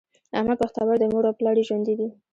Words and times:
احمد 0.37 0.57
بختور 0.61 0.95
دی؛ 0.99 1.07
مور 1.13 1.23
او 1.29 1.37
پلار 1.39 1.55
یې 1.59 1.67
ژوندي 1.67 1.93
دي. 1.99 2.07